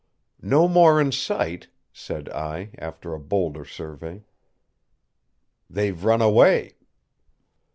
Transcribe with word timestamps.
"No 0.41 0.67
more 0.67 0.99
in 0.99 1.11
sight," 1.11 1.67
said 1.93 2.27
I, 2.29 2.71
after 2.79 3.13
a 3.13 3.19
bolder 3.19 3.63
survey. 3.63 4.23
"They've 5.69 6.03
run 6.03 6.23
away." 6.23 6.77